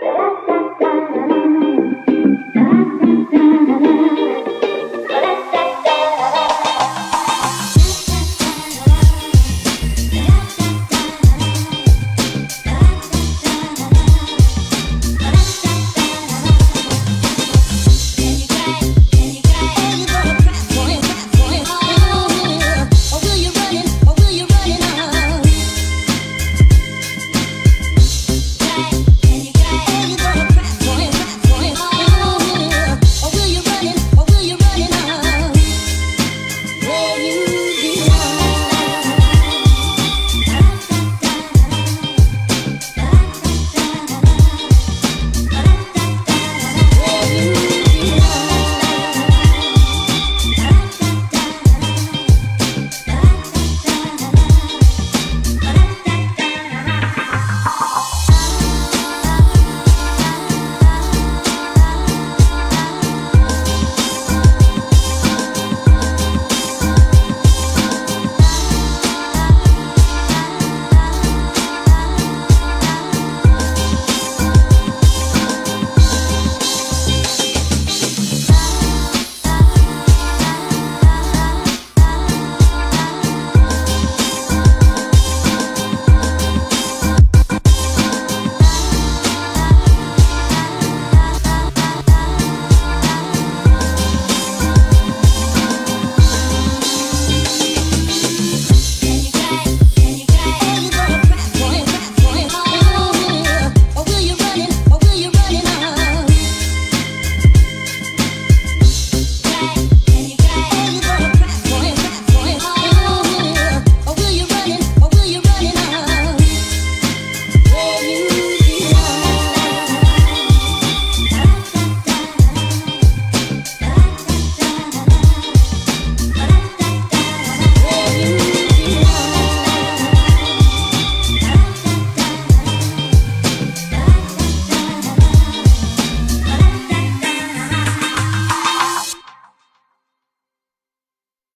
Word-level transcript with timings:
Oh. 0.00 0.21